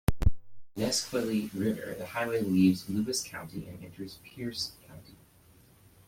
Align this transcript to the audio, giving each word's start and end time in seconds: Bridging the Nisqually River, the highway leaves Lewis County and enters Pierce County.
Bridging 0.17 0.33
the 0.73 0.81
Nisqually 0.81 1.51
River, 1.53 1.93
the 1.95 2.07
highway 2.07 2.41
leaves 2.41 2.89
Lewis 2.89 3.23
County 3.23 3.67
and 3.67 3.85
enters 3.85 4.17
Pierce 4.23 4.71
County. 4.87 5.19